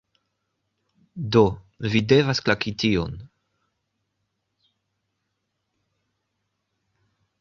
Do, 1.35 1.43
vi 1.95 2.01
devas 2.13 2.41
klaki 2.47 2.73
tion 2.83 3.13